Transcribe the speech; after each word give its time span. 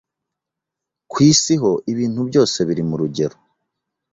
ku 1.09 1.17
Isi 1.31 1.53
ho 1.61 1.71
ibintu 1.91 2.21
byose 2.29 2.57
biri 2.67 2.83
mu 2.89 2.95
rugero. 3.01 3.35